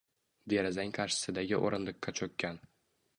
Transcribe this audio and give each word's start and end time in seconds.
Derazang 0.53 0.93
qarshisidagi 0.95 1.59
o’rindiqqa 1.67 2.15
cho’kkan 2.21 2.59